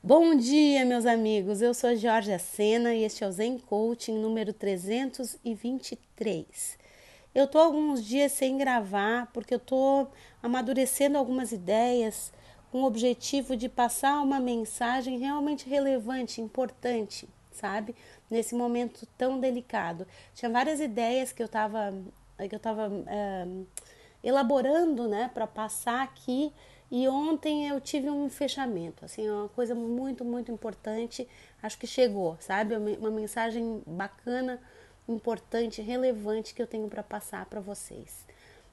Bom 0.00 0.36
dia, 0.36 0.84
meus 0.84 1.04
amigos. 1.04 1.60
Eu 1.60 1.74
sou 1.74 1.96
Jorge 1.96 2.38
Sena 2.38 2.94
e 2.94 3.02
este 3.02 3.24
é 3.24 3.26
o 3.26 3.32
Zen 3.32 3.58
Coaching 3.58 4.16
número 4.16 4.52
323. 4.52 6.78
Eu 7.34 7.48
tô 7.48 7.58
alguns 7.58 8.04
dias 8.04 8.30
sem 8.30 8.56
gravar 8.56 9.28
porque 9.32 9.52
eu 9.52 9.58
tô 9.58 10.06
amadurecendo 10.40 11.18
algumas 11.18 11.50
ideias 11.50 12.32
com 12.70 12.82
o 12.82 12.86
objetivo 12.86 13.56
de 13.56 13.68
passar 13.68 14.22
uma 14.22 14.38
mensagem 14.38 15.18
realmente 15.18 15.68
relevante, 15.68 16.40
importante, 16.40 17.28
sabe? 17.50 17.92
Nesse 18.30 18.54
momento 18.54 19.04
tão 19.18 19.40
delicado. 19.40 20.06
Tinha 20.32 20.48
várias 20.48 20.78
ideias 20.78 21.32
que 21.32 21.42
eu 21.42 21.48
tava 21.48 21.92
que 22.48 22.54
eu 22.54 22.60
tava 22.60 22.88
é, 23.08 23.48
elaborando, 24.22 25.08
né, 25.08 25.28
para 25.34 25.44
passar 25.44 26.04
aqui 26.04 26.52
e 26.90 27.06
ontem 27.06 27.68
eu 27.68 27.80
tive 27.80 28.08
um 28.08 28.30
fechamento, 28.30 29.04
assim, 29.04 29.26
é 29.26 29.32
uma 29.32 29.48
coisa 29.48 29.74
muito, 29.74 30.24
muito 30.24 30.50
importante. 30.50 31.28
Acho 31.62 31.78
que 31.78 31.86
chegou, 31.86 32.36
sabe? 32.40 32.74
Uma 32.76 33.10
mensagem 33.10 33.82
bacana, 33.86 34.58
importante, 35.06 35.82
relevante 35.82 36.54
que 36.54 36.62
eu 36.62 36.66
tenho 36.66 36.88
para 36.88 37.02
passar 37.02 37.44
para 37.44 37.60
vocês. 37.60 38.26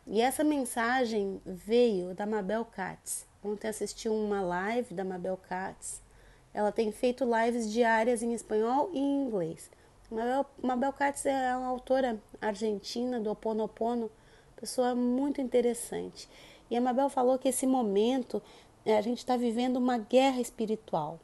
E 0.07 0.21
essa 0.21 0.43
mensagem 0.43 1.41
veio 1.45 2.13
da 2.13 2.25
Mabel 2.25 2.63
Katz. 2.63 3.25
Ontem 3.43 3.67
assisti 3.67 4.07
uma 4.07 4.41
live 4.41 4.93
da 4.93 5.03
Mabel 5.03 5.37
Katz. 5.49 6.01
Ela 6.53 6.71
tem 6.71 6.91
feito 6.93 7.25
lives 7.25 7.69
diárias 7.69 8.23
em 8.23 8.33
espanhol 8.33 8.89
e 8.93 8.99
em 8.99 9.25
inglês. 9.25 9.69
Mabel, 10.09 10.45
Mabel 10.61 10.93
Katz 10.93 11.25
é 11.25 11.57
uma 11.57 11.67
autora 11.67 12.17
argentina 12.39 13.19
do 13.19 13.29
Oponopono, 13.29 14.09
pessoa 14.55 14.95
muito 14.95 15.41
interessante. 15.41 16.29
E 16.69 16.77
a 16.77 16.81
Mabel 16.81 17.09
falou 17.09 17.37
que 17.37 17.47
esse 17.47 17.67
momento 17.67 18.41
é, 18.85 18.97
a 18.97 19.01
gente 19.01 19.19
está 19.19 19.35
vivendo 19.35 19.77
uma 19.77 19.97
guerra 19.97 20.39
espiritual. 20.39 21.19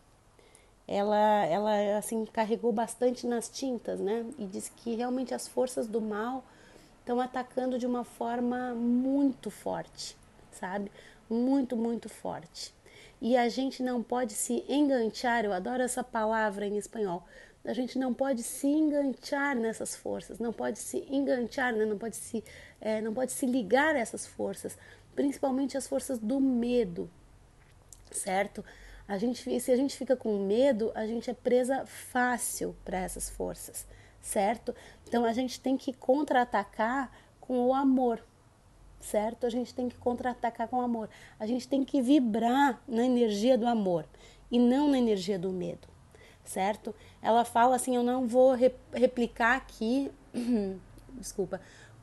Ela, 0.88 1.46
ela 1.46 1.98
assim 1.98 2.26
carregou 2.26 2.72
bastante 2.72 3.26
nas 3.26 3.48
tintas, 3.48 4.00
né? 4.00 4.26
E 4.38 4.46
disse 4.46 4.72
que 4.72 4.96
realmente 4.96 5.34
as 5.34 5.48
forças 5.48 5.88
do 5.88 6.02
mal 6.02 6.44
estão 7.00 7.20
atacando 7.20 7.78
de 7.78 7.86
uma 7.86 8.04
forma 8.04 8.74
muito 8.74 9.50
forte, 9.50 10.18
sabe? 10.52 10.92
Muito, 11.30 11.78
muito 11.78 12.10
forte. 12.10 12.74
E 13.22 13.38
a 13.38 13.48
gente 13.50 13.84
não 13.84 14.02
pode 14.02 14.34
se 14.34 14.66
enganchar, 14.68 15.46
eu 15.46 15.54
adoro 15.54 15.84
essa 15.84 16.04
palavra 16.04 16.66
em 16.66 16.78
espanhol. 16.78 17.24
A 17.64 17.74
gente 17.74 18.00
não 18.00 18.12
pode 18.12 18.42
se 18.42 18.66
enganchar 18.66 19.56
nessas 19.56 19.96
forças, 19.96 20.40
não 20.40 20.52
pode 20.52 20.80
se 20.80 21.06
enganchar, 21.10 21.72
né? 21.72 21.86
não, 21.86 21.98
pode 21.98 22.16
se, 22.16 22.44
é, 22.80 23.00
não 23.00 23.14
pode 23.14 23.32
se 23.32 23.46
ligar 23.46 23.96
a 23.96 24.00
essas 24.00 24.26
forças, 24.26 24.76
principalmente 25.16 25.78
as 25.78 25.88
forças 25.88 26.20
do 26.20 26.40
medo, 26.40 27.10
certo? 28.12 28.64
A 29.08 29.18
gente, 29.18 29.60
se 29.60 29.72
a 29.72 29.76
gente 29.76 29.98
fica 29.98 30.16
com 30.16 30.46
medo, 30.46 30.92
a 30.96 31.06
gente 31.06 31.30
é 31.30 31.34
presa 31.34 31.86
fácil 31.86 32.76
para 32.86 33.00
essas 33.00 33.30
forças, 33.30 33.86
certo? 34.22 34.74
Então 35.08 35.26
a 35.26 35.34
gente 35.34 35.60
tem 35.60 35.76
que 35.78 35.92
contra-atacar 35.92 37.12
com 37.40 37.68
o 37.68 37.74
amor, 37.74 38.24
certo? 39.00 39.46
A 39.46 39.50
gente 39.50 39.74
tem 39.74 39.90
que 39.90 39.98
contra-atacar 39.98 40.68
com 40.68 40.78
o 40.78 40.82
amor. 40.82 41.10
A 41.40 41.46
gente 41.46 41.68
tem 41.68 41.84
que 41.84 42.02
vibrar 42.02 42.82
na 42.88 43.06
energia 43.06 43.58
do 43.58 43.68
amor 43.68 44.06
e 44.50 44.60
não 44.60 44.90
na 44.90 44.98
energia 44.98 45.38
do 45.38 45.50
medo, 45.52 45.88
certo? 46.44 46.96
Ela 47.22 47.44
fala 47.44 47.76
assim: 47.76 47.96
eu 47.96 48.04
não 48.04 48.28
vou 48.28 48.56
replicar 48.94 49.58
aqui, 49.58 50.12
desculpa, 51.20 51.60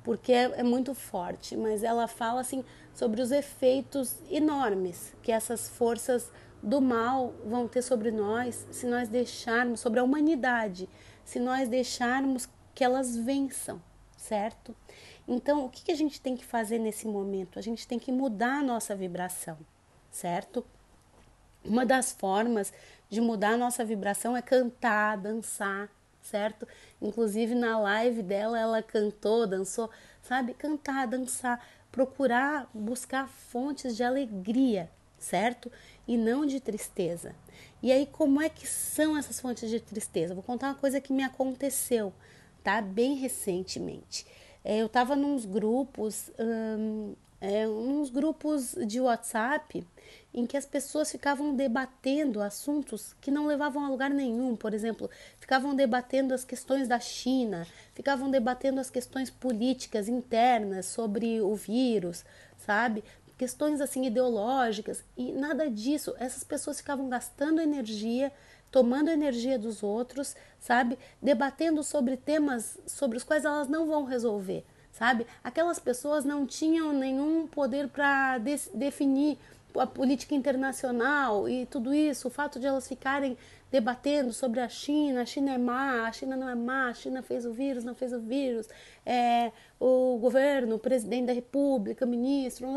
porque 0.09 0.33
é, 0.33 0.61
é 0.61 0.63
muito 0.63 0.95
forte, 0.95 1.55
mas 1.55 1.83
ela 1.83 2.09
fala 2.09 2.41
assim 2.41 2.65
sobre 2.95 3.21
os 3.21 3.31
efeitos 3.31 4.17
enormes 4.31 5.13
que 5.23 5.31
essas 5.31 5.69
forças 5.69 6.33
do 6.63 6.81
mal 6.81 7.35
vão 7.45 7.69
ter 7.69 7.83
sobre 7.83 8.11
nós 8.11 8.67
se 8.71 8.87
nós 8.87 9.11
deixarmos, 9.11 9.81
sobre 9.81 10.01
a 10.01 10.03
humanidade, 10.03 10.89
se 11.27 11.39
nós 11.39 11.69
deixarmos 11.69 12.49
que 12.75 12.83
elas 12.83 13.17
vençam, 13.17 13.83
certo? 14.17 14.75
Então, 15.29 15.67
o 15.67 15.69
que, 15.69 15.93
a 15.93 15.95
gente 15.95 16.23
tem 16.23 16.35
que 16.35 16.45
fazer 16.47 16.79
nesse 16.79 17.07
momento? 17.07 17.59
A 17.59 17.63
gente 17.63 17.87
tem 17.87 17.99
que 17.99 18.11
mudar 18.11 18.61
a 18.61 18.63
nossa 18.63 18.97
vibração, 18.97 19.59
certo? 20.11 20.65
Uma 21.63 21.85
das 21.85 22.13
formas 22.13 22.73
de 23.11 23.21
mudar 23.21 23.51
a 23.51 23.59
nossa 23.59 23.85
vibração 23.85 24.35
é 24.35 24.41
cantar, 24.41 25.19
dançar, 25.19 25.91
certo? 26.29 26.67
Inclusive 27.01 27.55
na 27.55 27.79
live 27.79 28.23
dela 28.23 28.59
ela 28.59 28.83
cantou, 28.83 29.47
dançou, 29.47 29.91
sabe? 30.23 30.55
Cantar, 30.55 31.07
dançar, 31.07 31.65
procurar 31.91 32.69
buscar 32.73 33.29
fontes 33.29 33.97
de 33.97 34.03
alegria, 34.03 34.91
certo? 35.19 35.71
E 36.07 36.17
não 36.17 36.47
de 36.47 36.61
tristeza. 36.61 37.35
E 37.83 37.91
aí 37.91 38.07
como 38.07 38.41
é 38.41 38.49
que 38.49 38.67
são 38.67 39.17
essas 39.17 39.41
fontes 39.41 39.69
de 39.71 39.81
tristeza? 39.81 40.35
Vou 40.35 40.43
contar 40.43 40.69
uma 40.69 40.75
coisa 40.75 41.01
que 41.01 41.13
me 41.13 41.23
aconteceu, 41.23 42.13
tá? 42.63 42.81
Bem 42.81 43.15
recentemente. 43.15 44.27
É, 44.65 44.79
eu 44.79 44.87
estava 44.87 45.17
nos 45.17 45.45
grupos, 45.47 46.31
é, 47.41 47.69
uns 47.69 48.11
grupos 48.11 48.75
de 48.87 49.01
WhatsApp 49.01 49.87
em 50.35 50.47
que 50.47 50.57
as 50.57 50.67
pessoas 50.67 51.11
ficavam 51.11 51.55
debatendo 51.55 52.43
assuntos 52.43 53.15
que 53.21 53.31
não 53.31 53.47
levavam 53.47 53.85
a 53.85 53.89
lugar 53.89 54.11
nenhum, 54.11 54.57
por 54.57 54.75
exemplo, 54.75 55.11
ficavam 55.39 55.75
debatendo 55.75 56.35
as 56.35 56.45
questões 56.45 56.87
da 56.87 57.01
China, 57.01 57.67
ficavam 57.95 58.31
debatendo 58.31 58.81
as 58.81 58.91
questões 58.91 59.31
políticas 59.31 60.09
internas 60.09 60.87
sobre 60.87 61.41
o 61.41 61.55
vírus, 61.55 62.25
sabe? 62.59 63.03
Questões 63.37 63.81
assim 63.81 64.05
ideológicas 64.05 65.05
e 65.17 65.33
nada 65.33 65.71
disso. 65.71 66.15
Essas 66.19 66.43
pessoas 66.43 66.79
ficavam 66.79 67.09
gastando 67.09 67.61
energia, 67.61 68.33
tomando 68.71 69.11
energia 69.11 69.59
dos 69.59 69.83
outros, 69.83 70.35
sabe? 70.59 70.99
Debatendo 71.23 71.83
sobre 71.83 72.17
temas 72.17 72.79
sobre 72.87 73.17
os 73.17 73.25
quais 73.25 73.45
elas 73.45 73.69
não 73.69 73.87
vão 73.87 74.05
resolver, 74.05 74.65
sabe? 74.99 75.27
Aquelas 75.45 75.79
pessoas 75.79 76.25
não 76.25 76.45
tinham 76.45 76.93
nenhum 76.93 77.47
poder 77.47 77.89
para 77.89 78.39
de 78.39 78.57
definir 78.75 79.39
a 79.77 79.87
política 79.87 80.35
internacional 80.35 81.49
e 81.49 81.67
tudo 81.67 81.95
isso, 81.95 82.27
o 82.27 82.31
fato 82.31 82.59
de 82.59 82.67
elas 82.67 82.89
ficarem 82.89 83.39
debatendo 83.71 84.33
sobre 84.33 84.61
a 84.61 84.69
China, 84.69 85.23
a 85.23 85.27
China 85.27 85.53
é 85.53 85.59
má, 85.59 86.09
a 86.09 86.13
China 86.13 86.37
não 86.37 86.49
é 86.49 86.55
má, 86.55 86.89
a 86.89 86.95
China 86.95 87.23
fez 87.23 87.45
o 87.47 87.53
vírus, 87.53 87.85
não 87.85 87.95
fez 87.95 88.13
o 88.13 88.19
vírus, 88.19 88.67
é, 89.07 89.53
o 89.79 90.19
governo, 90.19 90.77
o 90.77 90.79
presidente 90.79 91.27
da 91.27 91.33
república, 91.33 92.05
o 92.05 92.09
ministro, 92.09 92.69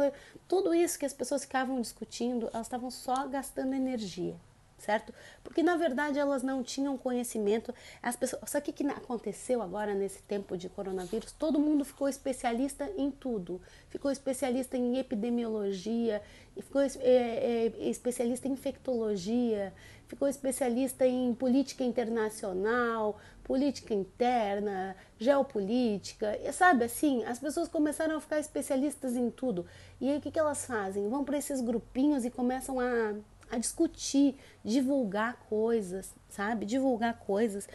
tudo 0.48 0.76
isso 0.76 1.00
que 1.00 1.06
as 1.06 1.14
pessoas 1.14 1.44
ficavam 1.44 1.82
discutindo, 1.82 2.50
elas 2.54 2.68
estavam 2.68 2.92
só 2.92 3.26
gastando 3.28 3.74
energia 3.74 4.36
certo? 4.82 5.14
Porque 5.44 5.64
na 5.64 5.76
verdade 5.76 6.20
elas 6.20 6.44
não 6.44 6.64
tinham 6.64 6.98
conhecimento. 6.98 7.74
As 8.02 8.16
pessoas, 8.16 8.54
o 8.54 8.62
que, 8.62 8.72
que 8.72 8.86
aconteceu 8.88 9.62
agora 9.62 9.94
nesse 9.94 10.22
tempo 10.24 10.58
de 10.58 10.68
coronavírus? 10.70 11.32
Todo 11.32 11.60
mundo 11.60 11.86
ficou 11.86 12.10
especialista 12.10 12.92
em 12.98 13.12
tudo. 13.12 13.62
Ficou 13.90 14.12
especialista 14.12 14.78
em 14.78 14.98
epidemiologia, 14.98 16.22
ficou 16.60 16.82
é, 16.82 16.90
é, 17.00 17.90
especialista 17.90 18.48
em 18.48 18.52
infectologia, 18.52 19.74
ficou 20.08 20.28
especialista 20.28 21.06
em 21.06 21.34
política 21.34 21.84
internacional, 21.84 23.18
política 23.44 23.94
interna, 23.94 24.96
geopolítica, 25.18 26.38
sabe 26.54 26.86
assim, 26.86 27.24
as 27.26 27.40
pessoas 27.40 27.68
começaram 27.68 28.16
a 28.16 28.22
ficar 28.22 28.40
especialistas 28.40 29.16
em 29.16 29.30
tudo. 29.30 29.66
E 30.00 30.10
aí 30.10 30.18
o 30.18 30.22
que, 30.22 30.32
que 30.32 30.40
elas 30.40 30.66
fazem? 30.66 31.10
Vão 31.10 31.24
para 31.24 31.38
esses 31.38 31.62
grupinhos 31.62 32.26
e 32.26 32.30
começam 32.30 32.80
a 32.80 33.16
a 33.52 33.58
discutir, 33.58 34.36
divulgar 34.64 35.38
coisas, 35.50 36.14
sabe? 36.30 36.66
Divulgar 36.66 37.18
coisas, 37.20 37.68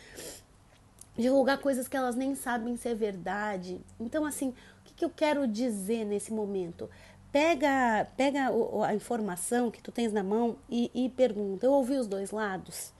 divulgar 1.16 1.59
coisas 1.59 1.87
que 1.87 1.97
elas 1.97 2.16
nem 2.16 2.34
sabem 2.34 2.76
se 2.76 2.88
é 2.88 2.94
verdade. 2.94 3.81
Então, 4.00 4.25
assim, 4.25 4.48
o 4.48 4.84
que, 4.84 4.94
que 4.94 5.04
eu 5.04 5.10
quero 5.10 5.47
dizer 5.47 6.04
nesse 6.04 6.32
momento? 6.32 6.88
Pega, 7.31 8.06
pega 8.16 8.48
a 8.87 8.94
informação 8.94 9.70
que 9.70 9.82
tu 9.82 9.92
tens 9.92 10.12
na 10.12 10.22
mão 10.22 10.56
e, 10.70 10.91
e 10.94 11.09
pergunta: 11.10 11.67
eu 11.67 11.73
ouvi 11.73 11.96
os 11.96 12.06
dois 12.06 12.31
lados, 12.31 12.93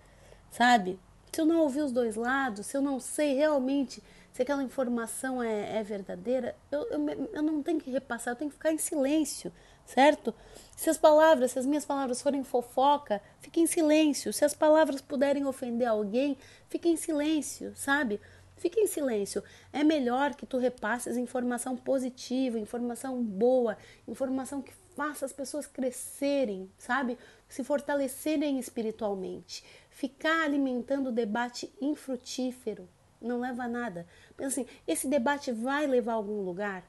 sabe? 0.51 0.99
Se 1.33 1.41
eu 1.41 1.47
não 1.47 1.61
ouvi 1.61 1.81
os 1.81 1.93
dois 1.93 2.17
lados, 2.17 2.67
se 2.67 2.77
eu 2.77 2.83
não 2.83 3.01
sei 3.01 3.35
realmente 3.35 4.03
se 4.37 4.43
aquela 4.43 4.63
informação 4.63 5.43
é, 5.43 5.79
é 5.79 5.83
verdadeira, 5.83 6.55
eu, 6.71 6.87
eu, 6.91 7.29
eu 7.33 7.43
não 7.43 7.63
tenho 7.63 7.81
que 7.81 7.91
repassar, 7.91 8.35
eu 8.35 8.37
tenho 8.37 8.51
que 8.51 8.57
ficar 8.59 8.71
em 8.71 8.77
silêncio, 8.77 9.51
certo? 9.87 10.35
Se 10.77 10.91
as 10.91 10.99
palavras, 10.99 11.53
se 11.53 11.59
as 11.59 11.65
minhas 11.65 11.87
palavras 11.87 12.21
forem 12.21 12.45
fofoca, 12.45 13.23
fique 13.41 13.63
em 13.63 13.67
silêncio. 13.67 14.35
Se 14.35 14.45
as 14.45 14.53
palavras 14.53 15.01
puderem 15.01 15.47
ofender 15.47 15.89
alguém, 15.89 16.37
fique 16.69 16.87
em 16.87 16.97
silêncio, 16.97 17.75
sabe? 17.75 18.21
Fique 18.59 18.79
em 18.79 18.87
silêncio. 18.87 19.43
É 19.73 19.83
melhor 19.83 20.35
que 20.35 20.45
tu 20.45 20.59
repasses 20.59 21.17
informação 21.17 21.75
positiva, 21.75 22.59
informação 22.59 23.23
boa, 23.23 23.79
informação 24.07 24.61
que 24.61 24.75
faça 24.95 25.25
as 25.25 25.33
pessoas 25.33 25.67
crescerem, 25.67 26.71
sabe? 26.77 27.17
Se 27.49 27.65
fortalecerem 27.65 28.59
espiritualmente. 28.59 29.65
Ficar 29.89 30.45
alimentando 30.45 31.09
o 31.09 31.13
debate 31.13 31.73
infrutífero 31.81 32.87
não 33.21 33.41
leva 33.41 33.65
a 33.65 33.69
nada. 33.69 34.07
Pensa 34.37 34.61
assim, 34.61 34.71
esse 34.87 35.09
debate 35.09 35.53
vai 35.53 35.87
levar 35.87 36.13
a 36.13 36.17
algum 36.17 36.43
lugar, 36.43 36.85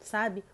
sabe? 0.00 0.44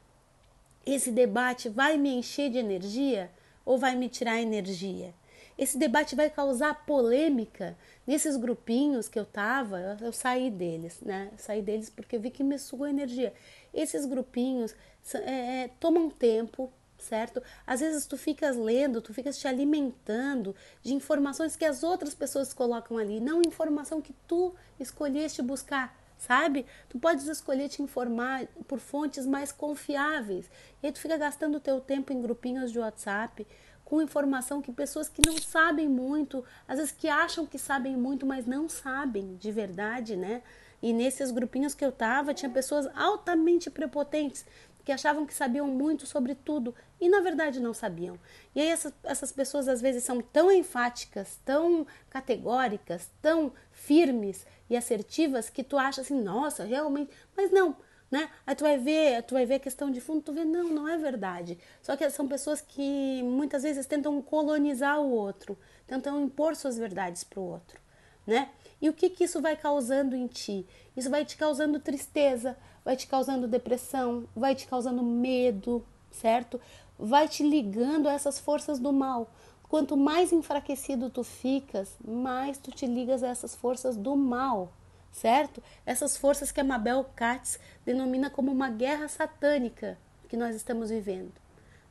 Esse 0.85 1.11
debate 1.11 1.69
vai 1.69 1.97
me 1.97 2.15
encher 2.15 2.51
de 2.51 2.59
energia 2.59 3.31
ou 3.65 3.79
vai 3.79 3.95
me 3.95 4.09
tirar 4.09 4.41
energia? 4.41 5.15
esse 5.59 5.77
debate 5.77 6.15
vai 6.15 6.31
causar 6.31 6.87
polêmica. 6.87 7.77
Nesses 8.07 8.37
grupinhos 8.37 9.09
que 9.09 9.19
eu 9.19 9.27
tava, 9.27 9.99
eu 10.01 10.13
saí 10.13 10.51
deles, 10.51 11.01
né? 11.03 11.29
Eu 11.33 11.39
saí 11.39 11.61
deles 11.61 11.91
porque 11.91 12.17
vi 12.17 12.31
que 12.31 12.45
me 12.45 12.57
sugou 12.59 12.87
energia. 12.87 13.35
Esses 13.75 14.07
grupinhos 14.07 14.75
é, 15.15 15.65
é, 15.65 15.71
tomam 15.81 16.09
tempo, 16.09 16.73
certo? 17.03 17.43
Às 17.67 17.81
vezes 17.81 18.07
tu 18.07 18.17
ficas 18.17 18.57
lendo, 18.57 19.01
tu 19.01 19.15
ficas 19.15 19.39
te 19.39 19.47
alimentando 19.49 20.55
de 20.83 20.95
informações 20.95 21.57
que 21.57 21.65
as 21.65 21.83
outras 21.83 22.15
pessoas 22.15 22.53
colocam 22.53 22.99
ali, 22.99 23.21
não 23.21 23.43
informação 23.43 24.01
que 24.01 24.15
tu 24.27 24.55
escolheste 24.79 25.43
buscar 25.43 25.97
sabe? 26.19 26.67
Tu 26.89 26.99
podes 26.99 27.29
escolher 27.29 27.69
te 27.69 27.81
informar 27.81 28.47
por 28.67 28.81
fontes 28.81 29.25
mais 29.25 29.53
confiáveis. 29.53 30.51
E 30.83 30.87
aí 30.87 30.93
tu 30.93 30.99
fica 30.99 31.17
gastando 31.17 31.59
o 31.59 31.61
teu 31.61 31.81
tempo 31.81 32.13
em 32.13 32.21
grupinhos 32.21 32.73
de 32.73 32.79
WhatsApp 32.81 33.47
com 33.85 34.03
informação 34.03 34.61
que 34.61 34.71
pessoas 34.71 35.09
que 35.09 35.23
não 35.27 35.39
sabem 35.39 35.89
muito, 35.89 36.45
às 36.67 36.77
vezes 36.77 36.93
que 36.93 37.09
acham 37.09 37.47
que 37.47 37.59
sabem 37.59 37.97
muito, 37.97 38.27
mas 38.27 38.45
não 38.45 38.69
sabem 38.69 39.37
de 39.37 39.51
verdade, 39.51 40.15
né? 40.15 40.43
E 40.83 40.93
nesses 40.93 41.31
grupinhos 41.31 41.75
que 41.75 41.85
eu 41.85 41.91
tava, 41.91 42.35
tinha 42.35 42.51
pessoas 42.51 42.87
altamente 42.95 43.71
prepotentes 43.71 44.45
que 44.89 44.93
achavam 44.93 45.27
que 45.27 45.35
sabiam 45.35 45.67
muito 45.67 46.07
sobre 46.07 46.35
tudo 46.35 46.75
e 46.99 47.11
na 47.11 47.21
verdade 47.21 47.61
não 47.61 47.75
sabiam. 47.75 48.19
E 48.55 48.61
aí 48.63 48.69
essas, 48.69 48.91
essas 49.05 49.31
pessoas 49.31 49.69
às 49.69 49.83
vezes 49.83 50.03
são 50.03 50.23
tão 50.23 50.51
enfáticas, 50.51 51.39
tão 51.45 51.87
categóricas, 52.09 53.11
tão 53.21 53.53
firmes 53.71 54.47
e 54.71 54.75
assertivas 54.75 55.51
que 55.51 55.63
tu 55.63 55.77
acha 55.77 56.01
assim, 56.01 56.19
nossa, 56.19 56.65
realmente, 56.65 57.11
mas 57.37 57.51
não, 57.51 57.77
né? 58.11 58.31
Aí 58.47 58.55
tu 58.55 58.65
vai 58.65 58.79
ver, 58.79 59.23
tu 59.25 59.35
vai 59.35 59.45
ver 59.45 59.57
a 59.57 59.61
questão 59.61 59.91
de 59.91 60.01
fundo, 60.01 60.23
tu 60.23 60.33
vê, 60.33 60.43
não, 60.43 60.71
não 60.71 60.89
é 60.89 60.97
verdade. 60.97 61.59
Só 61.83 61.95
que 61.95 62.09
são 62.09 62.27
pessoas 62.27 62.63
que 62.63 63.23
muitas 63.23 63.65
vezes 63.65 63.85
tentam 63.85 64.23
colonizar 64.23 64.99
o 65.03 65.11
outro, 65.11 65.59
tentam 65.87 66.19
impor 66.19 66.57
suas 66.57 66.79
verdades 66.79 67.25
para 67.25 67.41
o 67.41 67.45
outro, 67.45 67.79
né? 68.29 68.51
E 68.81 68.89
o 68.91 68.93
que 68.93 69.09
que 69.09 69.25
isso 69.25 69.41
vai 69.41 69.57
causando 69.57 70.15
em 70.15 70.27
ti? 70.27 70.67
Isso 70.95 71.09
vai 71.09 71.25
te 71.25 71.37
causando 71.37 71.81
tristeza, 71.81 72.57
vai 72.85 72.95
te 72.95 73.07
causando 73.07 73.49
depressão, 73.49 74.29
vai 74.37 74.55
te 74.55 74.69
causando 74.69 75.03
medo, 75.03 75.85
certo? 76.11 76.61
Vai 76.99 77.27
te 77.27 77.43
ligando 77.43 78.07
a 78.07 78.13
essas 78.13 78.39
forças 78.39 78.79
do 78.79 78.93
mal. 78.93 79.33
Quanto 79.69 79.97
mais 79.97 80.31
enfraquecido 80.31 81.09
tu 81.09 81.25
ficas, 81.25 81.97
mais 82.07 82.59
tu 82.59 82.71
te 82.71 82.87
ligas 82.87 83.23
a 83.23 83.29
essas 83.29 83.55
forças 83.55 83.97
do 83.97 84.15
mal, 84.15 84.73
certo? 85.11 85.63
Essas 85.87 86.17
forças 86.17 86.53
que 86.53 86.61
a 86.61 86.65
Mabel 86.65 87.05
Katz 87.17 87.59
denomina 87.85 88.29
como 88.29 88.53
uma 88.53 88.69
guerra 88.69 89.09
satânica 89.09 89.99
que 90.29 90.37
nós 90.37 90.55
estamos 90.55 90.91
vivendo, 90.91 91.33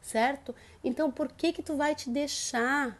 certo? 0.02 0.54
Então, 0.84 1.12
por 1.12 1.32
que 1.32 1.52
que 1.52 1.64
tu 1.64 1.76
vai 1.76 1.96
te 1.96 2.10
deixar 2.10 2.98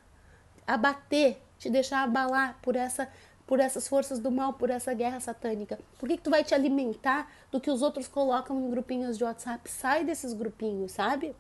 abater, 0.66 1.42
te 1.58 1.70
deixar 1.70 2.04
abalar 2.04 2.58
por 2.62 2.76
essa 2.76 3.10
por 3.48 3.62
essas 3.62 3.88
forças 3.88 4.20
do 4.20 4.30
mal, 4.30 4.54
por 4.54 4.70
essa 4.70 4.94
guerra 4.94 5.22
satânica? 5.22 5.80
Por 5.98 6.10
que, 6.10 6.18
que 6.18 6.24
tu 6.24 6.30
vai 6.30 6.44
te 6.44 6.54
alimentar 6.54 7.32
do 7.50 7.62
que 7.62 7.72
os 7.72 7.82
outros 7.82 8.06
colocam 8.06 8.60
em 8.60 8.70
grupinhos 8.70 9.18
de 9.18 9.24
WhatsApp? 9.24 9.72
Sai 9.72 10.04
desses 10.04 10.34
grupinhos, 10.34 10.92
sabe? 10.92 11.34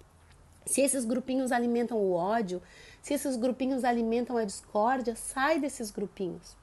Se 0.65 0.81
esses 0.81 1.03
grupinhos 1.03 1.51
alimentam 1.51 1.97
o 1.97 2.13
ódio, 2.13 2.61
se 3.01 3.13
esses 3.13 3.35
grupinhos 3.35 3.83
alimentam 3.83 4.37
a 4.37 4.45
discórdia, 4.45 5.15
sai 5.15 5.59
desses 5.59 5.91
grupinhos, 5.91 6.55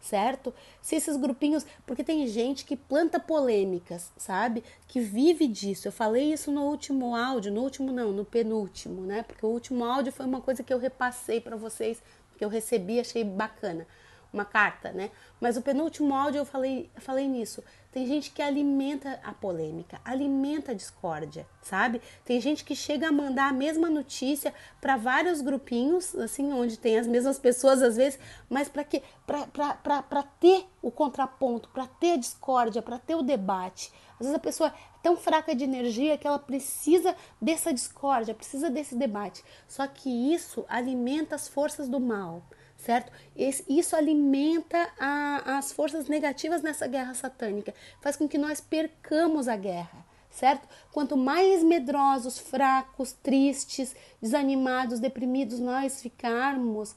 certo? 0.00 0.52
Se 0.82 0.96
esses 0.96 1.16
grupinhos, 1.16 1.64
porque 1.86 2.02
tem 2.02 2.26
gente 2.26 2.64
que 2.64 2.76
planta 2.76 3.18
polêmicas, 3.20 4.12
sabe? 4.16 4.62
Que 4.88 5.00
vive 5.00 5.46
disso. 5.46 5.88
Eu 5.88 5.92
falei 5.92 6.32
isso 6.32 6.50
no 6.50 6.62
último 6.62 7.14
áudio, 7.14 7.52
no 7.52 7.62
último 7.62 7.92
não, 7.92 8.12
no 8.12 8.24
penúltimo, 8.24 9.02
né? 9.02 9.22
Porque 9.22 9.46
o 9.46 9.50
último 9.50 9.84
áudio 9.84 10.12
foi 10.12 10.26
uma 10.26 10.40
coisa 10.40 10.62
que 10.62 10.72
eu 10.72 10.78
repassei 10.78 11.40
para 11.40 11.56
vocês, 11.56 12.02
que 12.36 12.44
eu 12.44 12.48
recebi, 12.48 13.00
achei 13.00 13.24
bacana 13.24 13.86
uma 14.34 14.44
carta, 14.44 14.92
né? 14.92 15.10
Mas 15.40 15.56
o 15.56 15.62
penúltimo 15.62 16.14
áudio 16.14 16.40
eu 16.40 16.44
falei, 16.44 16.90
falei 16.96 17.28
nisso. 17.28 17.62
Tem 17.92 18.06
gente 18.06 18.32
que 18.32 18.42
alimenta 18.42 19.20
a 19.22 19.32
polêmica, 19.32 20.00
alimenta 20.04 20.72
a 20.72 20.74
discórdia, 20.74 21.46
sabe? 21.62 22.02
Tem 22.24 22.40
gente 22.40 22.64
que 22.64 22.74
chega 22.74 23.08
a 23.08 23.12
mandar 23.12 23.48
a 23.48 23.52
mesma 23.52 23.88
notícia 23.88 24.52
para 24.80 24.96
vários 24.96 25.40
grupinhos, 25.40 26.12
assim, 26.16 26.52
onde 26.52 26.76
tem 26.76 26.98
as 26.98 27.06
mesmas 27.06 27.38
pessoas 27.38 27.80
às 27.80 27.96
vezes, 27.96 28.18
mas 28.50 28.68
para 28.68 28.82
quê? 28.82 29.00
Para 29.24 30.22
ter 30.40 30.66
o 30.82 30.90
contraponto, 30.90 31.68
para 31.68 31.86
ter 31.86 32.14
a 32.14 32.16
discórdia, 32.16 32.82
para 32.82 32.98
ter 32.98 33.14
o 33.14 33.22
debate. 33.22 33.92
Às 34.14 34.26
vezes 34.26 34.34
a 34.34 34.40
pessoa 34.40 34.70
é 34.70 34.72
tão 35.00 35.16
fraca 35.16 35.54
de 35.54 35.62
energia 35.62 36.18
que 36.18 36.26
ela 36.26 36.38
precisa 36.38 37.14
dessa 37.40 37.72
discórdia, 37.72 38.34
precisa 38.34 38.68
desse 38.68 38.96
debate. 38.96 39.44
Só 39.68 39.86
que 39.86 40.10
isso 40.34 40.64
alimenta 40.68 41.36
as 41.36 41.46
forças 41.46 41.88
do 41.88 42.00
mal 42.00 42.42
certo? 42.76 43.10
Esse, 43.36 43.64
isso 43.68 43.96
alimenta 43.96 44.90
a, 44.98 45.58
as 45.58 45.72
forças 45.72 46.08
negativas 46.08 46.62
nessa 46.62 46.86
guerra 46.86 47.14
satânica, 47.14 47.74
faz 48.00 48.16
com 48.16 48.28
que 48.28 48.38
nós 48.38 48.60
percamos 48.60 49.48
a 49.48 49.56
guerra, 49.56 50.04
certo? 50.30 50.68
Quanto 50.92 51.16
mais 51.16 51.62
medrosos, 51.62 52.38
fracos, 52.38 53.12
tristes, 53.12 53.94
desanimados, 54.20 55.00
deprimidos 55.00 55.58
nós 55.58 56.02
ficarmos, 56.02 56.94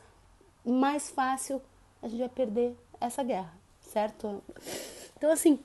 mais 0.66 1.10
fácil 1.10 1.62
a 2.02 2.08
gente 2.08 2.20
vai 2.20 2.30
perder 2.30 2.76
essa 3.00 3.24
guerra, 3.24 3.54
certo? 3.82 4.44
Então, 5.18 5.32
assim, 5.32 5.60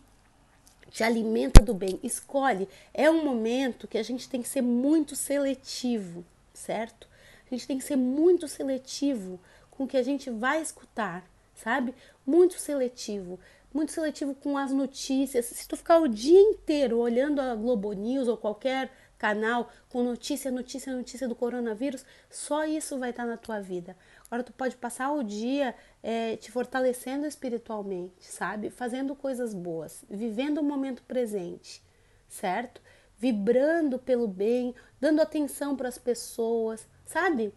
te 0.91 1.03
alimenta 1.03 1.63
do 1.63 1.75
bem, 1.75 1.99
escolhe. 2.03 2.69
É 2.93 3.11
um 3.11 3.25
momento 3.25 3.89
que 3.89 3.99
a 3.99 4.03
gente 4.03 4.29
tem 4.29 4.43
que 4.43 4.49
ser 4.49 4.63
muito 4.63 5.17
seletivo, 5.17 6.25
certo? 6.53 7.09
A 7.47 7.55
gente 7.55 7.67
tem 7.67 7.79
que 7.79 7.85
ser 7.85 7.97
muito 7.97 8.47
seletivo 8.47 9.41
com 9.73 9.85
o 9.85 9.87
que 9.89 9.97
a 9.97 10.03
gente 10.03 10.31
vai 10.31 10.63
escutar, 10.63 11.29
sabe? 11.55 11.95
Muito 12.25 12.59
seletivo, 12.59 13.41
muito 13.75 13.91
seletivo 13.91 14.35
com 14.35 14.57
as 14.57 14.71
notícias. 14.71 15.47
Se 15.47 15.67
tu 15.67 15.77
ficar 15.77 15.99
o 15.99 16.09
dia 16.09 16.41
inteiro 16.41 16.99
olhando 16.99 17.41
a 17.41 17.55
Globo 17.55 17.93
News 17.93 18.29
ou 18.29 18.37
qualquer 18.37 18.91
canal 19.19 19.71
com 19.89 20.03
notícia, 20.03 20.51
notícia, 20.51 20.95
notícia 20.95 21.29
do 21.29 21.35
coronavírus, 21.35 22.05
só 22.29 22.65
isso 22.65 22.99
vai 22.99 23.11
estar 23.11 23.25
na 23.25 23.37
tua 23.37 23.61
vida. 23.61 23.97
Agora 24.27 24.43
tu 24.43 24.53
pode 24.53 24.77
passar 24.77 25.13
o 25.13 25.23
dia 25.23 25.75
é, 26.03 26.37
te 26.37 26.51
fortalecendo 26.51 27.25
espiritualmente, 27.25 28.27
sabe? 28.27 28.69
Fazendo 28.69 29.15
coisas 29.15 29.55
boas, 29.55 30.05
vivendo 30.11 30.59
o 30.59 30.65
momento 30.65 31.03
presente, 31.05 31.83
certo? 32.29 32.81
Vibrando 33.17 33.99
pelo 33.99 34.27
bem, 34.27 34.75
dando 35.01 35.23
atenção 35.23 35.77
para 35.77 35.89
as 35.89 35.99
pessoas, 35.99 36.87
sabe? 37.07 37.55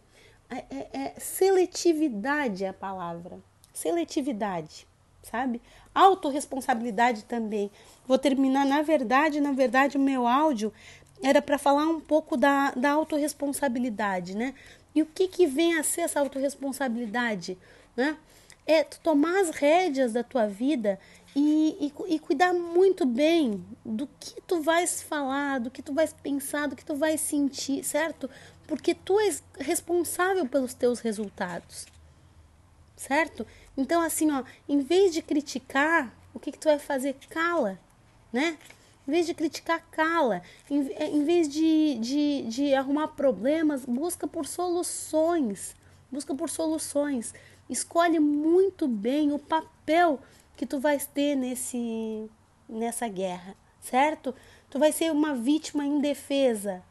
É, 0.50 0.58
é, 0.70 0.90
é, 0.94 1.14
seletividade 1.20 2.64
é 2.64 2.70
a 2.70 2.74
palavra. 2.74 3.40
Seletividade, 3.74 4.88
sabe? 5.24 5.62
Autoresponsabilidade 5.94 7.26
também. 7.26 7.72
Vou 8.08 8.18
terminar, 8.18 8.66
na 8.66 8.82
verdade, 8.82 9.42
na 9.42 9.52
verdade, 9.52 9.98
o 9.98 10.00
meu 10.00 10.28
áudio 10.28 10.72
era 11.22 11.42
para 11.42 11.58
falar 11.58 11.88
um 11.88 12.00
pouco 12.00 12.38
da, 12.38 12.72
da 12.72 12.92
autorresponsabilidade, 12.92 14.36
né? 14.36 14.54
E 14.94 15.02
o 15.02 15.06
que, 15.06 15.28
que 15.28 15.48
vem 15.48 15.78
a 15.78 15.84
ser 15.84 16.02
essa 16.02 16.20
autorresponsabilidade, 16.20 17.58
né? 17.96 18.18
É 18.68 18.84
tomar 18.84 19.42
as 19.42 19.50
rédeas 19.50 20.14
da 20.14 20.24
tua 20.24 20.48
vida 20.48 21.00
e, 21.36 21.92
e, 22.08 22.16
e, 22.16 22.20
cuidar 22.20 22.54
muito 22.54 23.06
bem 23.06 23.64
do 23.86 24.08
que 24.20 24.42
tu 24.48 24.62
vais 24.62 25.02
falar, 25.02 25.60
do 25.60 25.70
que 25.70 25.82
tu 25.82 25.94
vais 25.94 26.14
pensar, 26.14 26.68
do 26.68 26.76
que 26.76 26.86
tu 26.86 26.96
vais 26.96 27.20
sentir, 27.20 27.84
certo? 27.84 28.30
Porque 28.68 28.94
tu 28.94 29.20
és 29.20 29.44
responsável 29.60 30.48
pelos 30.48 30.74
teus 30.74 31.00
resultados. 31.00 31.86
Certo? 32.96 33.46
Então, 33.78 34.02
assim, 34.02 34.32
ó, 34.32 34.44
em 34.68 34.80
vez 34.80 35.14
de 35.14 35.22
criticar, 35.22 36.14
o 36.34 36.40
que, 36.40 36.52
que 36.52 36.58
tu 36.58 36.66
vai 36.66 36.80
fazer? 36.80 37.16
Cala, 37.30 37.78
né? 38.32 38.58
Em 39.08 39.12
vez 39.12 39.26
de 39.26 39.34
criticar, 39.34 39.86
cala. 39.92 40.42
Em, 40.70 40.92
é, 40.94 41.08
em 41.08 41.24
vez 41.24 41.48
de, 41.48 41.98
de, 42.00 42.42
de 42.44 42.74
arrumar 42.74 43.10
problemas, 43.10 43.86
busca 43.86 44.28
por 44.28 44.48
soluções. 44.48 45.76
Busca 46.12 46.34
por 46.34 46.50
soluções. 46.50 47.34
Escolhe 47.70 48.20
muito 48.20 48.88
bem 48.88 49.32
o 49.32 49.40
papel 49.40 50.20
que 50.56 50.66
tu 50.66 50.80
vais 50.80 51.06
ter 51.06 51.36
nesse, 51.36 52.30
nessa 52.68 53.08
guerra, 53.08 53.56
certo? 53.82 54.34
Tu 54.70 54.80
vai 54.80 54.92
ser 54.92 55.12
uma 55.12 55.36
vítima 55.36 55.86
indefesa, 55.86 56.84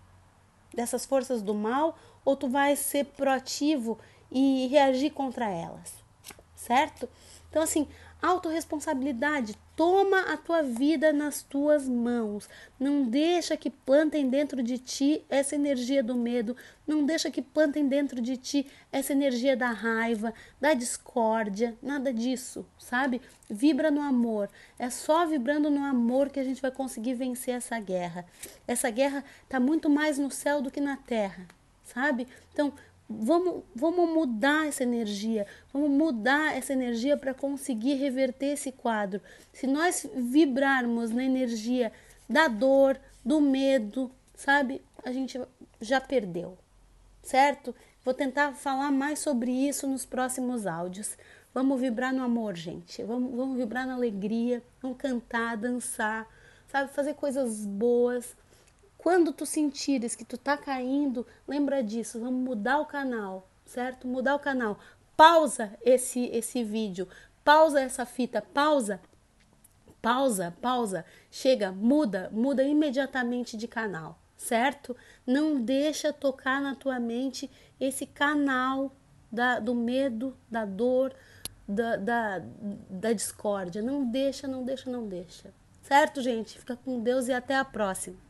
dessas 0.75 1.07
forças 1.07 1.43
do 1.43 1.54
mal 1.54 1.97
ou 2.25 2.37
tu 2.37 2.49
vai 2.49 2.76
ser 2.76 3.04
proativo 3.04 3.99
e 4.31 4.66
reagir 4.69 5.11
contra 5.11 5.49
elas, 5.49 5.95
certo? 6.57 7.09
Então, 7.55 7.63
assim, 7.63 7.87
autorresponsabilidade, 8.21 9.57
toma 9.77 10.23
a 10.23 10.37
tua 10.37 10.61
vida 10.61 11.13
nas 11.13 11.41
tuas 11.41 11.89
mãos. 11.89 12.49
Não 12.81 13.05
deixa 13.05 13.57
que 13.57 13.71
plantem 13.71 14.29
dentro 14.29 14.61
de 14.61 14.77
ti 14.77 15.25
essa 15.31 15.55
energia 15.55 16.03
do 16.03 16.17
medo, 16.17 16.57
não 16.85 17.07
deixa 17.07 17.31
que 17.31 17.41
plantem 17.41 17.87
dentro 17.87 18.21
de 18.21 18.37
ti 18.37 18.67
essa 18.91 19.13
energia 19.13 19.57
da 19.57 19.71
raiva, 19.71 20.35
da 20.61 20.75
discórdia, 20.75 21.77
nada 21.81 22.13
disso, 22.13 22.67
sabe? 22.77 23.23
Vibra 23.49 23.89
no 23.89 24.01
amor. 24.01 24.51
É 24.77 24.91
só 24.91 25.25
vibrando 25.25 25.71
no 25.71 25.85
amor 25.85 26.31
que 26.31 26.41
a 26.41 26.45
gente 26.45 26.61
vai 26.61 26.73
conseguir 26.73 27.15
vencer 27.15 27.55
essa 27.55 27.79
guerra. 27.79 28.27
Essa 28.67 28.91
guerra 28.91 29.25
está 29.45 29.61
muito 29.61 29.89
mais 29.89 30.19
no 30.19 30.29
céu 30.29 30.61
do 30.61 30.73
que 30.73 30.81
na 30.81 30.97
terra, 30.97 31.47
sabe? 31.85 32.27
Então, 32.53 32.73
Vamos, 33.09 33.63
vamos 33.75 34.09
mudar 34.09 34.67
essa 34.67 34.83
energia, 34.83 35.47
vamos 35.73 35.91
mudar 35.91 36.57
essa 36.57 36.73
energia 36.73 37.17
para 37.17 37.35
conseguir 37.35 37.95
reverter 37.95 38.55
esse 38.55 38.73
quadro. 38.73 39.21
Se 39.53 39.67
nós 39.67 40.07
vibrarmos 40.15 41.11
na 41.11 41.23
energia 41.23 41.93
da 42.29 42.49
dor, 42.49 42.99
do 43.23 43.41
medo, 43.41 44.11
sabe, 44.35 44.83
a 45.05 45.13
gente 45.13 45.39
já 45.81 46.01
perdeu, 46.01 46.57
certo? 47.23 47.75
Vou 48.03 48.15
tentar 48.15 48.53
falar 48.55 48.91
mais 48.91 49.19
sobre 49.19 49.51
isso 49.51 49.87
nos 49.87 50.07
próximos 50.07 50.67
áudios. 50.67 51.17
Vamos 51.53 51.81
vibrar 51.81 52.13
no 52.13 52.23
amor, 52.23 52.57
gente. 52.57 53.03
Vamos, 53.03 53.35
vamos 53.35 53.57
vibrar 53.57 53.87
na 53.87 53.95
alegria, 53.95 54.63
vamos 54.83 54.99
cantar, 54.99 55.57
dançar, 55.57 56.27
sabe, 56.69 56.91
fazer 56.93 57.15
coisas 57.15 57.65
boas 57.67 58.35
quando 59.05 59.35
tu 59.35 59.45
sentires 59.45 60.17
que 60.17 60.25
tu 60.25 60.39
tá 60.39 60.57
caindo, 60.57 61.27
lembra 61.47 61.83
disso, 61.83 62.19
vamos 62.19 62.43
mudar 62.43 62.79
o 62.79 62.87
canal, 62.87 63.47
certo? 63.67 64.09
Mudar 64.09 64.35
o 64.35 64.39
canal. 64.39 64.79
Pausa 65.15 65.79
esse 65.83 66.25
esse 66.29 66.65
vídeo, 66.65 67.07
pausa 67.45 67.83
essa 67.83 68.07
fita, 68.07 68.41
pausa. 68.41 68.99
Pausa, 70.01 70.57
pausa. 70.59 71.05
Chega, 71.31 71.71
muda, 71.71 72.31
muda 72.33 72.63
imediatamente 72.63 73.59
de 73.59 73.69
canal, 73.69 74.19
certo? 74.39 74.97
Não 75.27 75.61
deixa 75.61 76.11
tocar 76.11 76.59
na 76.63 76.75
tua 76.75 76.99
mente 76.99 77.51
esse 77.79 78.07
canal 78.07 78.91
da, 79.31 79.61
do 79.61 79.75
medo, 79.75 80.35
da 80.51 80.65
dor, 80.65 81.15
da, 81.69 81.97
da, 81.97 82.43
da 82.89 83.13
discórdia. 83.13 83.83
Não 83.83 84.11
deixa, 84.11 84.49
não 84.49 84.65
deixa, 84.65 84.91
não 84.91 85.07
deixa. 85.07 85.53
Certo, 85.83 86.23
gente? 86.23 86.59
Fica 86.59 86.75
com 86.75 87.03
Deus 87.03 87.29
e 87.29 87.35
até 87.35 87.55
a 87.55 87.67
próxima. 87.67 88.25